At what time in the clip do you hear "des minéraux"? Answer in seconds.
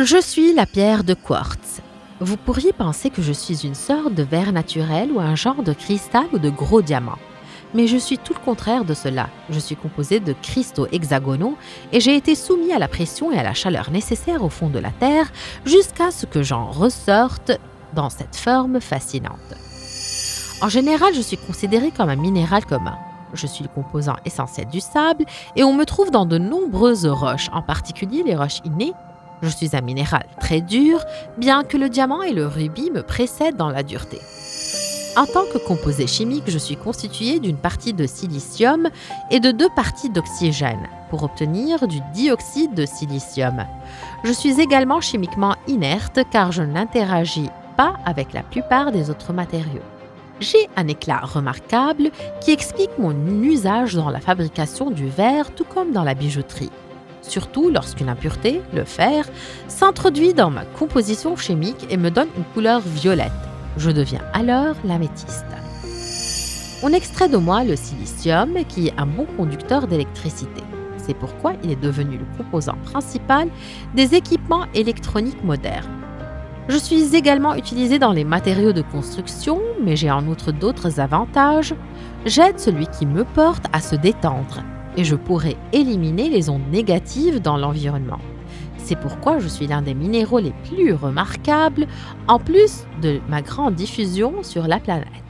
89.80-90.40